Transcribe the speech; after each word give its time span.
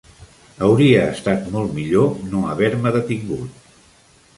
Hauria 0.67 1.03
estat 1.17 1.45
molt 1.57 1.77
millor 1.77 2.11
no 2.33 2.45
haver-me 2.55 2.99
detingut. 3.01 3.67